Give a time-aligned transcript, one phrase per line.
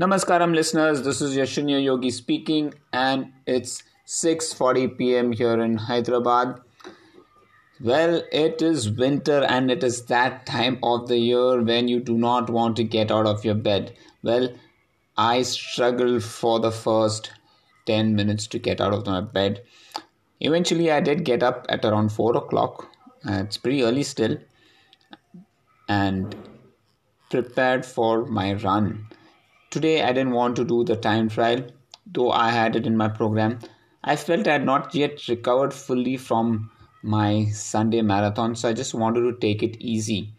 [0.00, 5.32] Namaskaram listeners, this is Yashunya Yogi speaking and it's 6:40 p.m.
[5.32, 6.58] here in Hyderabad.
[7.82, 12.16] Well, it is winter and it is that time of the year when you do
[12.16, 13.92] not want to get out of your bed.
[14.22, 14.48] Well,
[15.18, 17.30] I struggled for the first
[17.84, 19.62] 10 minutes to get out of my bed.
[20.40, 22.88] Eventually, I did get up at around 4 o'clock.
[23.28, 24.38] Uh, it's pretty early still.
[25.90, 26.34] And
[27.28, 29.06] prepared for my run.
[29.70, 31.64] Today I didn't want to do the time trial,
[32.04, 33.60] though I had it in my program.
[34.02, 36.72] I felt I had not yet recovered fully from
[37.04, 40.32] my Sunday marathon, so I just wanted to take it easy.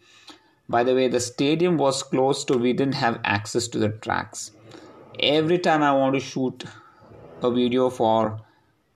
[0.67, 4.51] By the way, the stadium was closed, so we didn't have access to the tracks.
[5.17, 6.65] Every time I want to shoot
[7.41, 8.41] a video for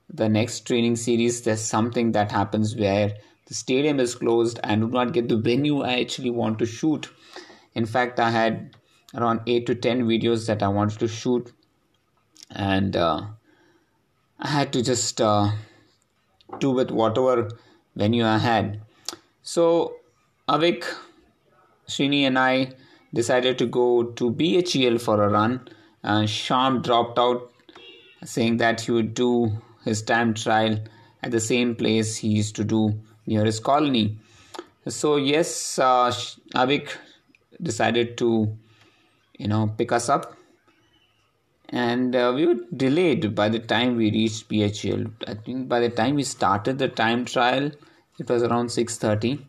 [0.09, 3.13] the next training series, there's something that happens where
[3.45, 7.09] the stadium is closed and do not get the venue I actually want to shoot.
[7.73, 8.76] In fact, I had
[9.15, 11.51] around 8 to 10 videos that I wanted to shoot,
[12.51, 13.21] and uh,
[14.40, 15.51] I had to just uh,
[16.59, 17.49] do with whatever
[17.95, 18.81] venue I had.
[19.43, 19.95] So,
[20.49, 20.84] Avik,
[21.87, 22.73] Srini, and I
[23.13, 25.68] decided to go to BHEL for a run.
[26.03, 27.51] Uh, Sham dropped out,
[28.23, 30.79] saying that he would do his time trial
[31.23, 34.18] at the same place he used to do near his colony.
[34.87, 36.12] So, yes, uh,
[36.53, 36.90] Avik
[37.62, 38.55] decided to,
[39.37, 40.35] you know, pick us up.
[41.69, 45.11] And uh, we were delayed by the time we reached BHEL.
[45.27, 47.71] I think by the time we started the time trial,
[48.19, 49.43] it was around 6.30.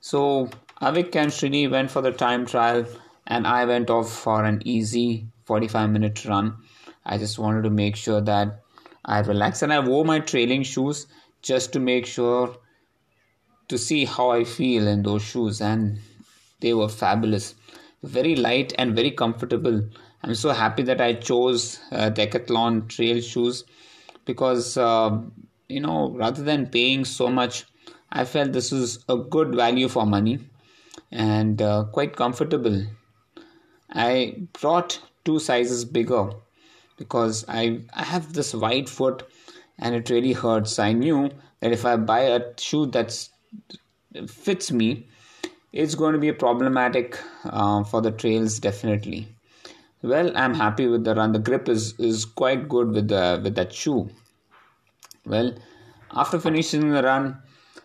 [0.00, 0.48] So
[0.80, 2.86] Avik and Srini went for the time trial
[3.26, 6.56] and I went off for an easy 45 minute run.
[7.04, 8.60] I just wanted to make sure that
[9.04, 11.06] I relaxed and I wore my trailing shoes
[11.42, 12.56] just to make sure
[13.68, 15.98] to see how I feel in those shoes and
[16.60, 17.54] they were fabulous
[18.02, 19.88] very light and very comfortable.
[20.22, 23.64] I'm so happy that i chose uh, decathlon trail shoes
[24.24, 25.20] because uh,
[25.68, 27.64] you know rather than paying so much
[28.10, 30.38] i felt this is a good value for money
[31.12, 32.84] and uh, quite comfortable.
[33.90, 36.30] I brought two sizes bigger
[36.96, 39.22] because i i have this wide foot
[39.78, 40.78] and it really hurts.
[40.78, 43.28] I knew that if i buy a shoe that
[44.26, 45.08] fits me
[45.84, 49.28] it's going to be problematic uh, for the trails definitely.
[50.02, 51.32] Well i'm happy with the run.
[51.32, 54.08] The grip is is quite good with the with that shoe.
[55.24, 55.54] Well
[56.12, 57.38] after finishing the run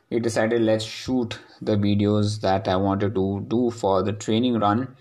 [0.09, 4.95] we decided let's shoot the videos that i wanted to do for the training run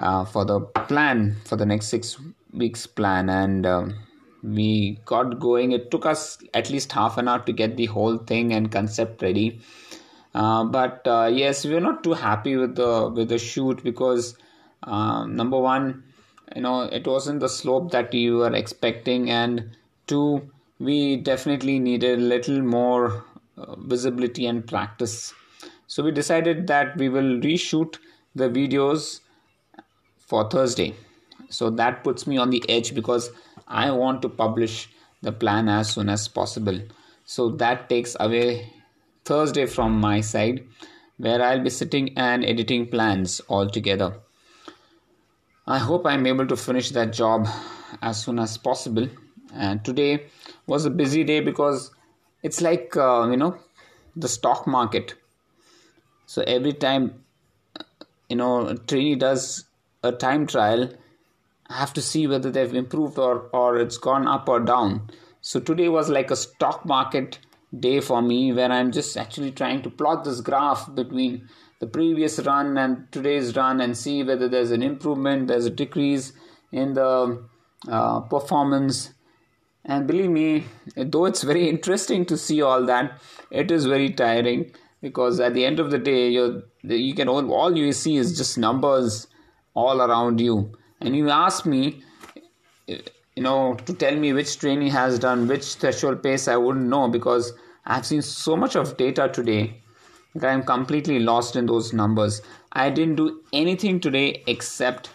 [0.00, 2.18] uh, for the plan for the next six
[2.52, 3.28] weeks plan.
[3.28, 3.94] And um,
[4.42, 5.72] we got going.
[5.72, 9.22] It took us at least half an hour to get the whole thing and concept
[9.22, 9.60] ready
[10.34, 14.36] uh, but uh, yes, we are not too happy with the with the shoot because
[14.82, 16.04] uh, number one,
[16.54, 19.76] you know, it wasn't the slope that we were expecting, and
[20.06, 23.24] two, we definitely needed a little more
[23.56, 25.34] uh, visibility and practice.
[25.86, 27.98] So we decided that we will reshoot
[28.36, 29.20] the videos
[30.18, 30.94] for Thursday.
[31.48, 33.30] So that puts me on the edge because
[33.66, 34.88] I want to publish
[35.22, 36.80] the plan as soon as possible.
[37.24, 38.72] So that takes away
[39.30, 40.66] Thursday from my side,
[41.16, 44.16] where I'll be sitting and editing plans all together.
[45.68, 47.46] I hope I'm able to finish that job
[48.02, 49.08] as soon as possible.
[49.54, 50.26] And today
[50.66, 51.92] was a busy day because
[52.42, 53.56] it's like, uh, you know,
[54.16, 55.14] the stock market.
[56.26, 57.22] So every time,
[58.28, 59.64] you know, a trainee does
[60.02, 60.92] a time trial,
[61.68, 65.08] I have to see whether they've improved or, or it's gone up or down.
[65.40, 67.38] So today was like a stock market
[67.78, 71.48] day for me where I'm just actually trying to plot this graph between
[71.78, 76.32] the previous run and today's run and see whether there's an improvement, there's a decrease
[76.72, 77.42] in the
[77.88, 79.14] uh, performance.
[79.84, 80.64] And believe me,
[80.96, 83.18] though it's very interesting to see all that,
[83.50, 87.50] it is very tiring because at the end of the day, you you can all,
[87.52, 89.26] all you see is just numbers
[89.74, 90.76] all around you.
[91.00, 92.02] And you ask me,
[92.86, 97.08] you know, to tell me which trainee has done which threshold pace, I wouldn't know
[97.08, 97.52] because
[97.90, 99.82] I've seen so much of data today
[100.36, 102.40] that I'm completely lost in those numbers.
[102.70, 105.10] I didn't do anything today except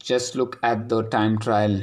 [0.00, 1.82] just look at the time trial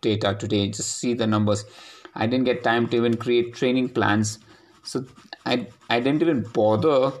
[0.00, 1.66] data today, just see the numbers.
[2.14, 4.38] I didn't get time to even create training plans.
[4.84, 5.04] So
[5.44, 7.12] I, I didn't even bother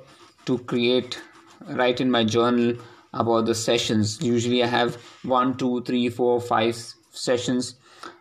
[0.46, 1.20] to create,
[1.68, 2.76] write in my journal
[3.12, 4.22] about the sessions.
[4.22, 6.76] Usually I have one, two, three, four, five
[7.10, 7.74] sessions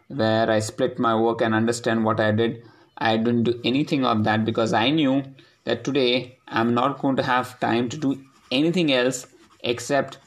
[0.09, 2.63] where I split my work and understand what I did.
[2.97, 5.23] I didn't do anything of that because I knew
[5.65, 9.27] that today I'm not going to have time to do anything else
[9.61, 10.17] except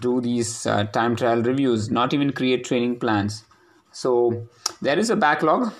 [0.00, 3.44] do these uh, time trial reviews, not even create training plans.
[3.92, 4.46] So
[4.80, 5.72] there is a backlog.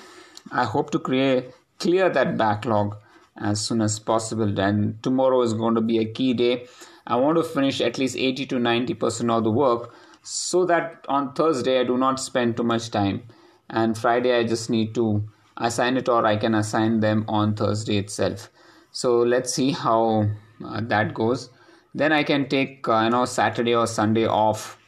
[0.51, 2.97] I hope to create clear that backlog
[3.37, 4.59] as soon as possible.
[4.61, 6.67] And tomorrow is going to be a key day.
[7.07, 11.05] I want to finish at least 80 to 90 percent of the work so that
[11.09, 13.23] on Thursday I do not spend too much time.
[13.69, 15.25] And Friday I just need to
[15.57, 18.51] assign it or I can assign them on Thursday itself.
[18.91, 20.29] So let's see how
[20.65, 21.51] uh, that goes.
[21.95, 24.79] Then I can take uh, you know Saturday or Sunday off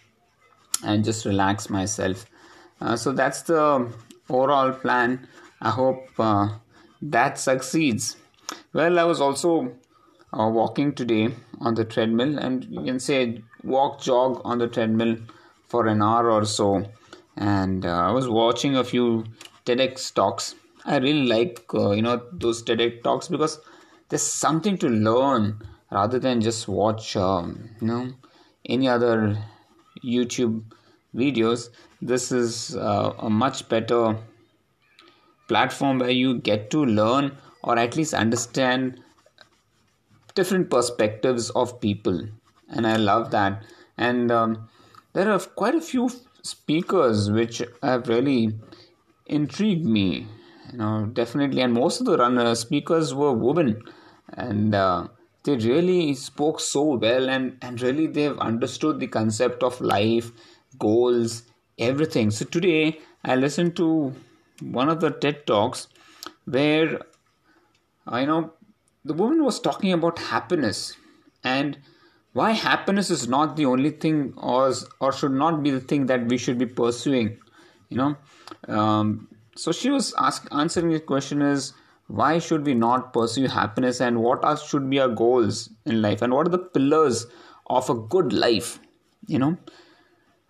[0.85, 2.27] and just relax myself.
[2.81, 3.93] Uh, so that's the
[4.29, 5.27] overall plan.
[5.61, 6.49] I hope uh,
[7.03, 8.17] that succeeds.
[8.73, 9.75] Well, I was also
[10.33, 15.17] uh, walking today on the treadmill, and you can say walk, jog on the treadmill
[15.69, 16.85] for an hour or so.
[17.37, 19.25] And uh, I was watching a few
[19.65, 20.55] TEDx talks.
[20.85, 23.59] I really like uh, you know those TEDx talks because
[24.09, 28.13] there's something to learn rather than just watch um, you know
[28.67, 29.39] any other
[30.05, 30.63] YouTube
[31.15, 31.71] videos.
[32.03, 34.19] This is uh, a much better
[35.49, 39.01] platform where you get to learn or at least understand
[40.35, 42.27] different perspectives of people
[42.69, 43.63] and i love that
[43.97, 44.69] and um,
[45.13, 46.11] there are quite a few
[46.43, 48.53] speakers which have really
[49.27, 50.27] intrigued me
[50.71, 51.63] you know definitely.
[51.63, 53.83] And most of the runner speakers were women.
[54.29, 55.09] And uh,
[55.45, 60.33] they really spoke so well and and really they've understood the concept of life
[60.79, 61.43] goals
[61.79, 62.31] everything.
[62.31, 64.15] So today i listened to
[64.61, 65.89] one of the ted talks
[66.45, 67.01] where
[68.07, 68.53] I know
[69.05, 70.97] the woman was talking about happiness
[71.43, 71.79] and
[72.33, 76.27] why happiness is not the only thing or or should not be the thing that
[76.27, 77.39] we should be pursuing
[77.89, 78.17] you know
[78.69, 81.73] um, so she was ask, answering the question is
[82.07, 86.23] why should we not pursue happiness and what are should be our goals in life
[86.23, 87.27] and what are the pillars
[87.67, 88.79] of a good life
[89.27, 89.57] you know?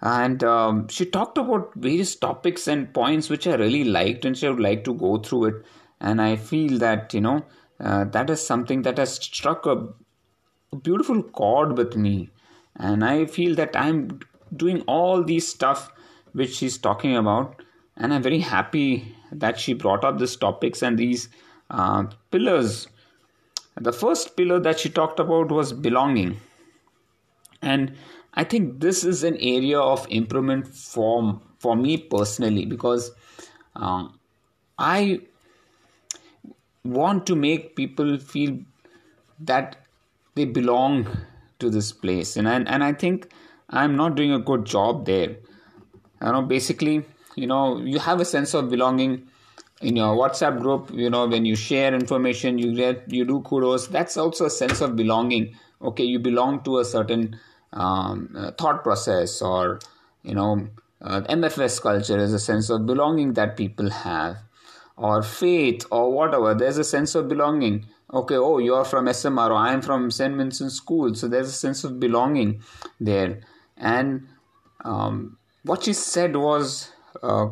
[0.00, 4.48] And um, she talked about various topics and points which i really liked and she
[4.48, 5.54] would like to go through it.
[6.00, 7.44] And i feel that you know
[7.80, 9.88] uh, that is something that has struck a,
[10.72, 12.30] a beautiful chord with me.
[12.76, 14.20] And i feel that i'm
[14.54, 15.90] doing all these stuff
[16.32, 17.62] which she's talking about
[17.96, 21.28] and i'm very happy that she brought up these topics and these
[21.70, 22.88] uh, pillars.
[23.76, 26.40] The first pillar that she talked about was belonging.
[27.62, 27.94] And
[28.36, 33.12] i think this is an area of improvement for for me personally because
[33.76, 34.08] uh,
[34.76, 35.20] i
[36.82, 38.58] want to make people feel
[39.38, 39.76] that
[40.34, 41.06] they belong
[41.60, 42.36] to this place.
[42.36, 43.28] And I, and I think
[43.70, 45.36] I'm not doing a good job there.
[46.20, 47.04] You know basically
[47.36, 49.26] you know you have a sense of belonging
[49.80, 53.88] in your whatsapp group you know when you share information you get you do kudos
[53.88, 55.54] that's also a sense of belonging.
[55.82, 57.38] Okay you belong to a certain
[57.72, 59.80] um, uh, thought process or
[60.22, 60.68] you know
[61.02, 64.38] uh, mfs culture is a sense of belonging that people have
[64.96, 67.84] or faith or whatever there's a sense of belonging.
[68.12, 71.84] Okay oh you're from smr or i'm from st vincent school so there's a sense
[71.84, 72.62] of belonging
[73.00, 73.40] there.
[73.76, 74.28] And
[74.84, 76.90] um, what she said was
[77.22, 77.48] uh,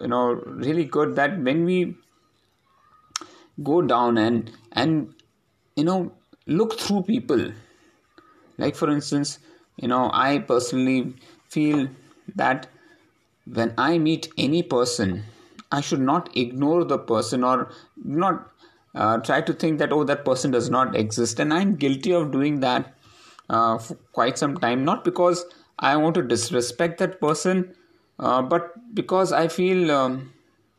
[0.00, 1.96] you know really good that when we
[3.62, 5.14] go down and and
[5.76, 6.12] you know
[6.46, 7.52] look through people.
[8.58, 9.38] Like for instance
[9.76, 11.14] you know i personally
[11.48, 11.88] feel
[12.36, 12.66] that
[13.58, 15.22] when i meet any person
[15.74, 18.50] I should not ignore the person or not
[18.94, 21.40] uh, try to think that oh that person does not exist.
[21.40, 22.94] And I'm guilty of doing that
[23.48, 24.84] uh, for quite some time.
[24.84, 25.46] Not because
[25.78, 27.74] I want to disrespect that person
[28.22, 30.32] uh, but because I feel um,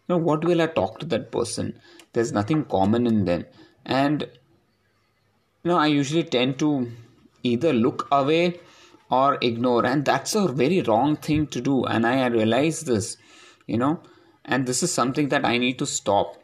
[0.07, 1.79] you know what will I talk to that person?
[2.13, 3.45] There's nothing common in them.
[3.85, 4.21] And
[5.63, 6.91] you know I usually tend to
[7.43, 8.59] either look away
[9.11, 9.85] or ignore.
[9.85, 11.83] And that's a very wrong thing to do.
[11.83, 13.17] And I realize this
[13.67, 14.01] you know.
[14.45, 16.35] And this is something that i need to stop.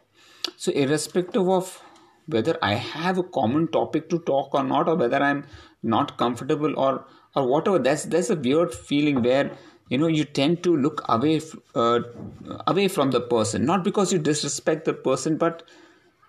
[0.56, 1.82] So irrespective of
[2.26, 5.44] whether i have a common topic to talk or not or whether i'm
[5.82, 7.04] not comfortable or
[7.34, 9.50] or whatever that's there's a weird feeling where
[9.90, 11.40] you know you tend to look away
[11.74, 12.00] uh,
[12.66, 15.62] away from the person not because you disrespect the person but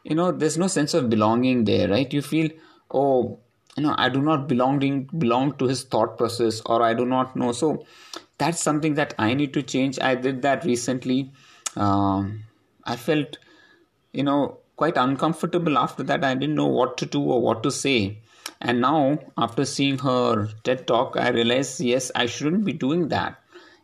[0.03, 2.49] you know there's no sense of belonging there right you feel
[2.91, 3.39] oh
[3.77, 7.35] you know i do not belonging belong to his thought process or i do not
[7.35, 7.71] know so
[8.37, 11.19] that's something that i need to change i did that recently
[11.75, 12.43] um,
[12.83, 13.37] I felt,
[14.11, 16.23] you know, quite uncomfortable after that.
[16.23, 18.19] I didn't know what to do or what to say.
[18.59, 23.40] And now, after seeing her TED talk, I realized yes, I shouldn't be doing that.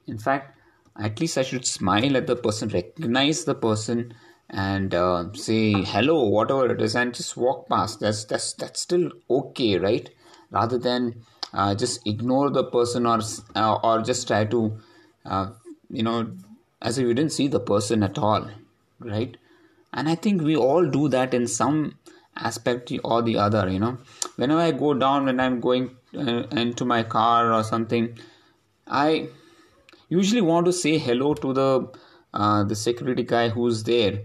[0.08, 0.58] In fact,
[1.00, 4.14] at least I should smile at the person, recognize the person,
[4.50, 8.00] and uh, say hello, whatever it is, and just walk past.
[8.00, 10.10] That's that's that's still okay, right?
[10.50, 11.24] Rather than
[11.54, 13.20] uh, just ignore the person or
[13.56, 14.80] uh, or just try to
[15.26, 15.50] uh,
[15.90, 16.32] you know
[16.82, 18.50] as if you didn't see the person at all
[19.00, 19.38] right
[19.94, 21.98] and i think we all do that in some
[22.36, 23.98] aspect or the other you know
[24.36, 28.18] whenever i go down when i'm going uh, into my car or something
[28.88, 29.28] i
[30.10, 31.88] usually want to say hello to the
[32.34, 34.22] uh, the security guy who's there.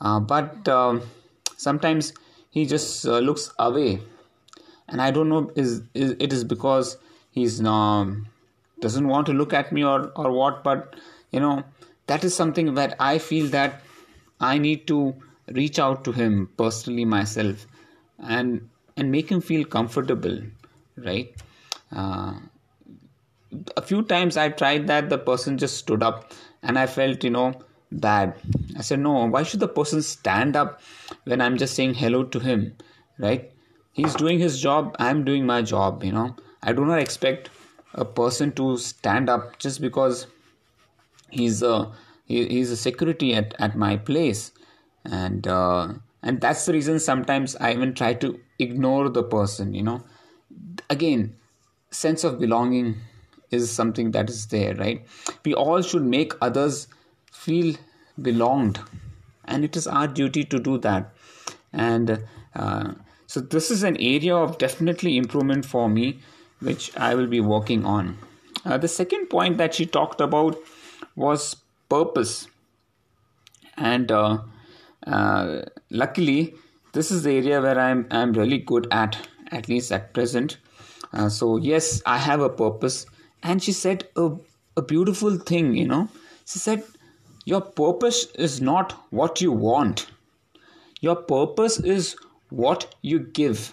[0.00, 1.02] Uh, but um,
[1.56, 2.12] sometimes
[2.50, 4.00] he just uh, looks away.
[4.86, 6.98] And i don't know is, is it is because
[7.30, 8.26] he's um,
[8.80, 10.96] doesn't want to look at me or or what but
[11.30, 11.64] you know
[12.06, 13.80] that is something that i feel that
[14.40, 14.98] i need to
[15.60, 17.66] reach out to him personally myself
[18.18, 18.68] and
[18.98, 20.38] and make him feel comfortable
[20.96, 21.34] right?
[21.92, 22.34] Uh,
[23.76, 27.30] a few times i tried that the person just stood up and i felt you
[27.30, 27.52] know
[27.92, 28.34] bad.
[28.76, 30.80] I said no why should the person stand up
[31.24, 32.76] when i'm just saying hello to him
[33.18, 33.52] right?
[33.92, 36.34] He's doing his job i'm doing my job you know.
[36.62, 37.50] I do not expect
[37.94, 40.26] a person to stand up just because
[41.30, 41.92] he's a
[42.24, 44.50] he, he's a security at, at my place.
[45.04, 45.92] And uh,
[46.22, 50.02] and that's the reason sometimes i even try to ignore the person you know.
[50.90, 51.36] Again
[51.90, 52.96] sense of belonging
[53.62, 55.06] is something that is there right?
[55.44, 56.88] We all should make others
[57.32, 57.76] feel
[58.20, 58.80] belonged
[59.46, 61.12] and it is our duty to do that.
[61.72, 62.92] And uh,
[63.26, 66.20] so this is an area of definitely improvement for me
[66.60, 68.16] which i will be working on.
[68.64, 70.56] Uh, the second point that she talked about
[71.16, 71.56] was
[71.88, 72.48] purpose.
[73.76, 74.38] And uh,
[75.06, 76.54] uh, luckily
[76.92, 79.18] this is the area where i'm i'm really good at
[79.50, 80.58] at least at present.
[81.12, 83.04] Uh, so yes i have a purpose
[83.44, 84.30] and she said a,
[84.76, 86.08] a beautiful thing you know.
[86.46, 86.82] She said
[87.44, 90.06] your purpose is not what you want.
[91.00, 92.16] Your purpose is
[92.48, 93.72] what you give.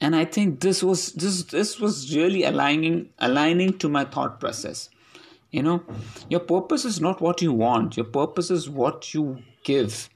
[0.00, 4.88] And i think this was this this was really aligning aligning to my thought process.
[5.50, 5.82] You know
[6.28, 7.96] your purpose is not what you want.
[7.96, 10.08] Your purpose is what you give.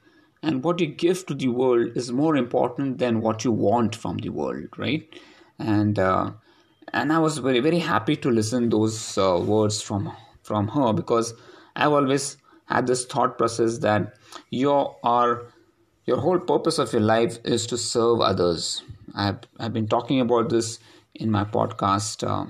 [0.43, 4.17] And what you give to the world is more important than what you want from
[4.17, 5.21] the world right?
[5.59, 6.31] And uh,
[6.93, 10.11] and i was very very happy to listen those uh, words from
[10.43, 11.33] from her because
[11.75, 14.13] i've always had this thought process that
[14.49, 15.43] your are
[16.05, 18.83] your whole purpose of your life is to serve others
[19.15, 20.79] i've, I've been talking about this
[21.15, 22.45] in my podcast uh,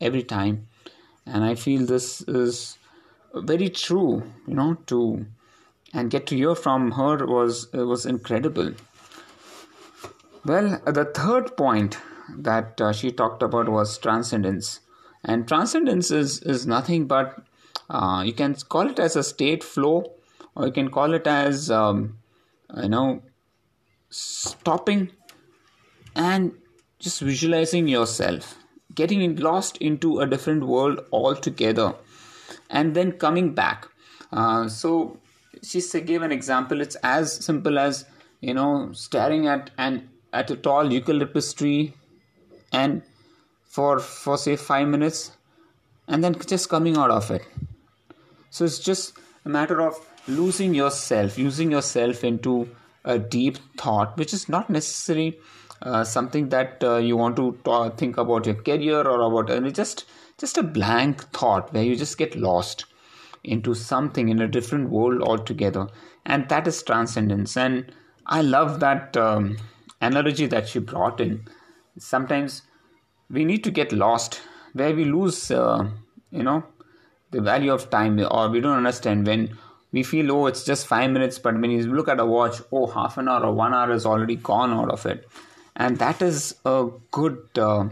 [0.00, 0.66] every time
[1.26, 2.78] and i feel this is
[3.34, 5.26] very true you know to
[5.92, 8.72] and get to hear from her was was incredible.
[10.44, 11.98] Well, the third point
[12.36, 14.80] that uh, she talked about was transcendence,
[15.24, 17.42] and transcendence is is nothing but
[17.90, 20.12] uh, you can call it as a state flow,
[20.54, 22.18] or you can call it as um,
[22.76, 23.22] you know
[24.10, 25.10] stopping
[26.16, 26.52] and
[26.98, 28.56] just visualizing yourself
[28.94, 31.94] getting lost into a different world altogether
[32.70, 33.86] and then coming back
[34.32, 35.18] uh, so
[35.62, 36.80] she gave an example.
[36.80, 38.04] It's as simple as
[38.40, 41.94] you know staring at an at a tall eucalyptus tree,
[42.72, 43.02] and
[43.64, 45.32] for for say five minutes,
[46.06, 47.42] and then just coming out of it.
[48.50, 49.94] So it's just a matter of
[50.26, 52.68] losing yourself, using yourself into
[53.04, 55.38] a deep thought, which is not necessarily
[55.82, 57.56] uh, something that uh, you want to
[57.96, 60.04] think about your career or about uh, just
[60.38, 62.84] just a blank thought where you just get lost
[63.44, 65.88] into something in a different world altogether.
[66.24, 67.56] And that is transcendence.
[67.56, 67.92] And
[68.26, 69.56] i love that um,
[70.02, 71.46] analogy that she brought in
[71.98, 72.62] sometimes
[73.30, 74.40] we need to get lost
[74.72, 75.88] where we lose uh,
[76.30, 76.62] you know
[77.30, 79.56] the value of time or we don't understand when
[79.92, 82.86] we feel oh it's just five minutes but when you look at a watch oh
[82.86, 85.28] half an hour or one hour is already gone out of it
[85.76, 87.88] and that is a good uh,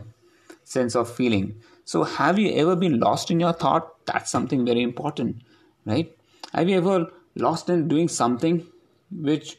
[0.65, 1.55] sense of feeling
[1.87, 4.05] so, have you ever been lost in your thought?
[4.07, 5.43] That's something very important,
[5.85, 6.11] right?
[6.53, 8.67] Have you ever lost in doing something
[9.13, 9.57] which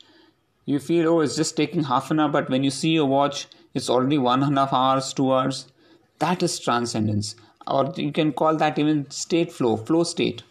[0.68, 3.48] you feel, oh, it's just taking half an hour, but when you see your watch,
[3.74, 5.72] it's already one and a half hours, two hours?
[6.20, 10.44] That is transcendence, or you can call that even state flow, flow state.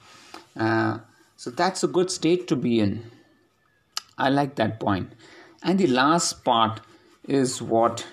[0.58, 1.00] Uh,
[1.36, 3.10] so, that's a good state to be in.
[4.16, 5.12] I like that point.
[5.62, 6.80] And the last part
[7.28, 8.06] is what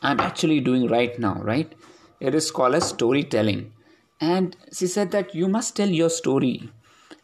[0.00, 1.72] I'm actually doing right now, right?
[2.20, 3.72] It is called as storytelling.
[4.20, 6.70] And she said that you must tell your story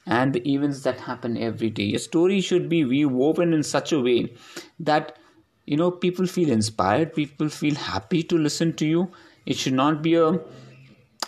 [0.07, 1.85] and the events that happen every day.
[1.85, 4.35] Your story should be woven in such a way
[4.79, 5.17] that
[5.67, 9.11] you know people feel inspired, people feel happy to listen to you.
[9.47, 10.41] It should not be a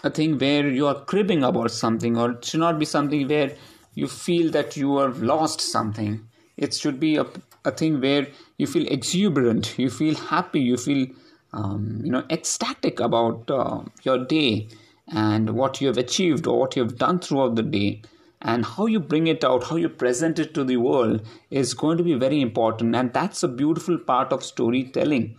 [0.05, 3.55] a thing where you are cribbing about something, or it should not be something where
[3.95, 6.21] you feel that you have lost something.
[6.57, 7.27] It should be a,
[7.65, 8.27] a thing where
[8.59, 11.07] you feel exuberant, you feel happy, you feel
[11.53, 14.69] um, you know ecstatic about uh, your day
[15.09, 18.03] and what you have achieved or what you have done throughout the day
[18.43, 21.97] and how you bring it out how you present it to the world is going
[21.99, 22.95] to be very important.
[22.95, 25.37] And that's a beautiful part of storytelling.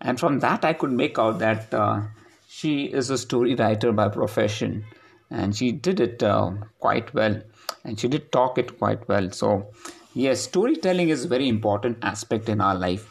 [0.00, 2.02] And from that i could make out that uh,
[2.48, 4.84] she is a story writer by profession.
[5.30, 7.40] And she did it uh, quite well.
[7.84, 9.30] And she did talk it quite well.
[9.30, 9.68] So
[10.14, 13.08] yes storytelling is a very important aspect in our life.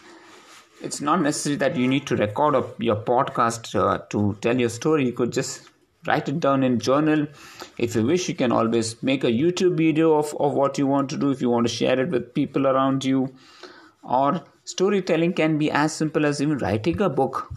[0.82, 4.70] It's not necessary that you need to record a, your podcast uh, to tell your
[4.70, 5.06] story.
[5.06, 5.69] You could just
[6.08, 7.28] write it down in journal.
[7.78, 11.10] If you wish you can always make a youtube video of, of what you want
[11.10, 13.34] to do if you want to share it with people around you.
[14.04, 17.52] Or storytelling can be as simple as even writing a book.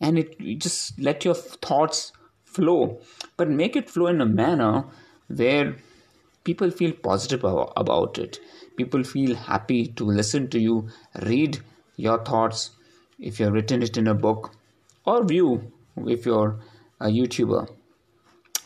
[0.00, 2.12] And it you just let your thoughts
[2.44, 3.00] flow.
[3.36, 4.84] But make it flow in a manner
[5.28, 5.76] where
[6.44, 8.38] people feel positive about it.
[8.76, 10.88] People feel happy to listen to you
[11.22, 11.60] read
[11.96, 12.70] your thoughts
[13.18, 14.52] if you've written it in a book.
[15.04, 15.72] Or view
[16.06, 16.58] if you're
[17.00, 17.68] a YouTuber.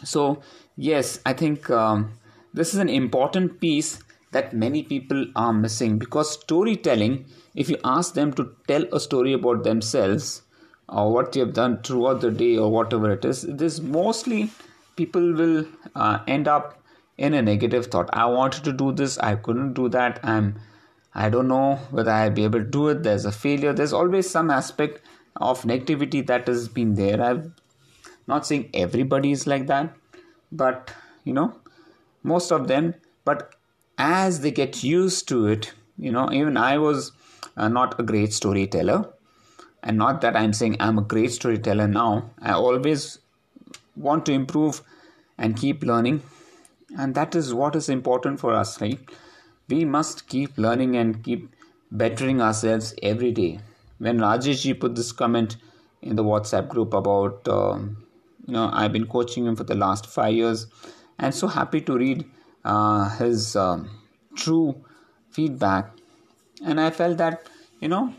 [0.05, 0.43] So,
[0.77, 2.13] yes, I think um,
[2.53, 8.15] this is an important piece that many people are missing because storytelling, if you ask
[8.15, 10.43] them to tell a story about themselves
[10.89, 14.51] or what they have done throughout the day or whatever it is, this mostly
[14.97, 16.83] people will uh, end up
[17.19, 18.09] in a negative thought.
[18.13, 20.21] I wanted to do this, I couldn't do that.
[20.23, 20.59] I'm
[21.15, 23.03] I don't know whether I'll be able to do it.
[23.03, 23.73] There's a failure.
[23.73, 25.03] There's always some aspect
[25.37, 27.23] of negativity that has been there.
[27.23, 27.51] I've
[28.33, 29.95] not saying everybody is like that
[30.65, 30.93] but
[31.25, 31.49] you know
[32.35, 32.95] most of them
[33.31, 33.55] but
[33.99, 35.73] as they get used to it
[36.07, 37.13] you know even i was
[37.57, 39.09] uh, not a great storyteller.
[39.83, 42.31] And not that i'm saying i'm a great storyteller now.
[42.41, 43.19] I always
[43.97, 44.83] want to improve
[45.39, 46.23] and keep learning.
[46.97, 49.01] And that is what is important for us right?
[49.69, 51.51] We must keep learning and keep
[51.91, 53.59] bettering ourselves every day.
[53.99, 55.57] When rajesh ji put this comment
[56.01, 58.05] in the whatsapp group about um,
[58.47, 60.67] you know i've been coaching him for the last five years
[61.19, 62.25] and so happy to read
[62.65, 63.91] uh, his um,
[64.37, 64.75] true
[65.31, 65.91] feedback.
[66.65, 67.49] And i felt that
[67.81, 68.15] you know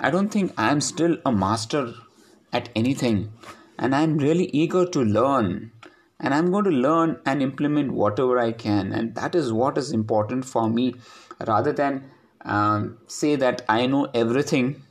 [0.00, 1.94] i don't think i'm still a master
[2.52, 3.32] at anything
[3.78, 5.72] and i'm really eager to learn
[6.20, 9.92] and i'm going to learn and implement whatever i can and that is what is
[9.92, 10.94] important for me
[11.46, 12.10] rather than
[12.44, 14.82] um, say that i know everything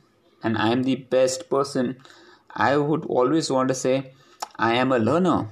[0.42, 1.96] and i am the best person.
[2.58, 4.12] I would always want to say
[4.56, 5.48] I am a learner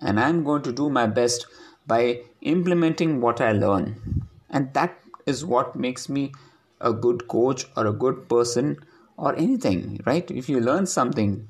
[0.00, 1.46] and I'm going to do my best
[1.86, 4.26] by implementing what I learn.
[4.50, 6.32] And that is what makes me
[6.80, 8.78] a good coach or a good person
[9.16, 10.30] or anything, right?
[10.30, 11.48] If you learn something,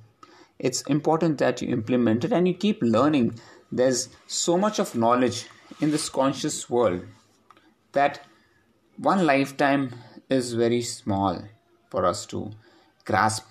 [0.59, 3.39] it's important that you implement it and you keep learning.
[3.71, 5.47] There's so much of knowledge
[5.81, 7.03] in this conscious world
[7.93, 8.21] that
[8.97, 9.95] one lifetime
[10.29, 11.43] is very small
[11.91, 12.51] for us to
[13.05, 13.45] grasp.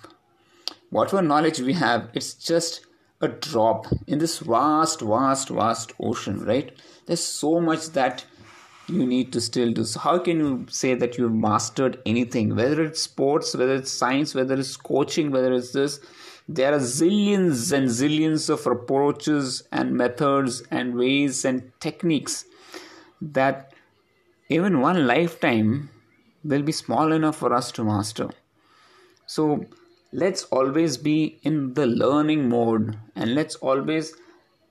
[0.90, 2.86] Whatever knowledge we have, it's just
[3.20, 6.72] a drop in this vast, vast, vast ocean, right?
[7.06, 8.24] There's so much that
[8.88, 9.84] you need to still do.
[9.84, 14.34] So, how can you say that you've mastered anything, whether it's sports, whether it's science,
[14.34, 16.00] whether it's coaching, whether it's this?
[16.48, 22.46] There are zillions and zillions of approaches and methods and ways and techniques
[23.20, 23.74] that
[24.48, 25.90] even one lifetime
[26.44, 28.30] will be small enough for us to master.
[29.26, 29.66] So,
[30.12, 34.14] let's always be in the learning mode and let's always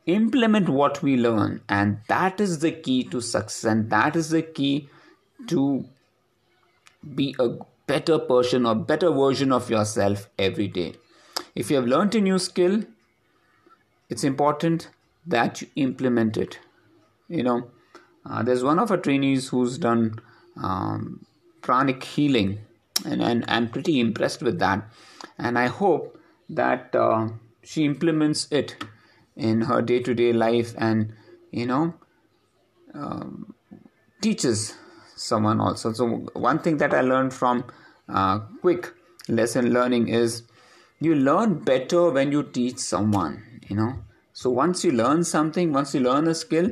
[0.06, 1.62] implement what we learn.
[1.70, 4.90] And that is the key to success and that is the key
[5.48, 5.86] to
[7.16, 7.50] be a
[7.86, 10.96] better person or better version of yourself every day.
[11.56, 12.84] If you have learned a new skill
[14.10, 14.90] it's important
[15.26, 16.60] that you implement it.
[17.28, 17.70] You know
[18.26, 20.20] uh, there's one of our trainees who's done
[20.62, 21.26] um,
[21.62, 22.60] pranic healing
[23.08, 24.84] and, and i'm pretty impressed with that.
[25.38, 27.30] And i hope that uh,
[27.64, 28.76] she implements it
[29.36, 31.14] in her day-to-day life and
[31.52, 31.94] you know
[32.94, 33.54] um,
[34.22, 34.76] teaches
[35.16, 35.94] someone also.
[35.94, 37.66] So one thing that i learned from
[38.10, 38.94] uh, quick
[39.28, 40.44] lesson learning is
[41.00, 43.94] you learn better when you teach someone you know.
[44.34, 46.72] So once you learn something once you learn a skill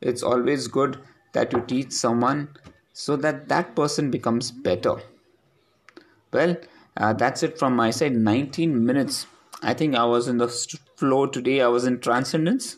[0.00, 0.98] it's always good
[1.32, 2.48] that you teach someone
[2.92, 4.96] so that that person becomes better
[6.32, 6.56] well
[6.96, 8.14] uh, that's it from my side.
[8.14, 9.26] 19 minutes.
[9.62, 10.48] I think i was in the
[10.96, 11.60] flow today.
[11.60, 12.76] I was in transcendence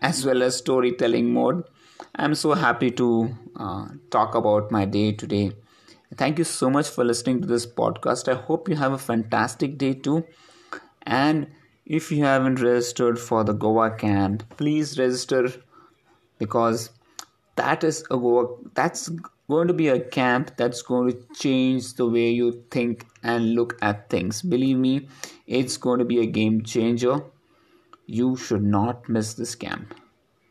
[0.00, 1.64] as well as storytelling mode.
[2.14, 5.52] I'm so happy to uh, talk about my day today.
[6.16, 8.28] Thank you so much for listening to this podcast.
[8.28, 10.24] I hope you have a fantastic day too.
[11.02, 11.48] And
[11.86, 15.48] if you haven't registered for the goa camp please register
[16.38, 16.90] because
[17.56, 19.10] that is a goa that's
[19.48, 23.76] going to be a camp that's going to change the way you think and look
[23.82, 24.42] at things.
[24.42, 25.08] Believe me,
[25.46, 27.22] it's going to be a game changer.
[28.06, 29.94] You should not miss this camp.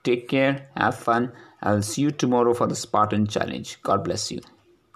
[0.03, 1.31] Take care, have fun.
[1.61, 3.81] I'll see you tomorrow for the Spartan Challenge.
[3.81, 4.41] God bless you.